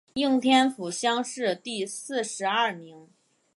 [0.15, 3.07] 应天府乡试第四十二名。